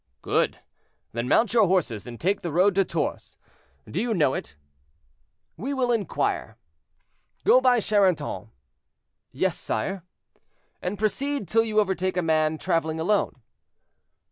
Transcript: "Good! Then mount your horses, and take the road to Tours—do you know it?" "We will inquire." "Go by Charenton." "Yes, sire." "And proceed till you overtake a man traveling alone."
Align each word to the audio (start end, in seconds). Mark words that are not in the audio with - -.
"Good! 0.23 0.57
Then 1.11 1.27
mount 1.27 1.53
your 1.53 1.67
horses, 1.67 2.07
and 2.07 2.19
take 2.19 2.41
the 2.41 2.51
road 2.51 2.73
to 2.73 2.83
Tours—do 2.83 4.01
you 4.01 4.15
know 4.15 4.33
it?" 4.33 4.55
"We 5.57 5.75
will 5.75 5.91
inquire." 5.91 6.57
"Go 7.43 7.61
by 7.61 7.79
Charenton." 7.79 8.49
"Yes, 9.31 9.59
sire." 9.59 10.01
"And 10.81 10.97
proceed 10.97 11.47
till 11.47 11.63
you 11.63 11.79
overtake 11.79 12.17
a 12.17 12.23
man 12.23 12.57
traveling 12.57 12.99
alone." 12.99 13.43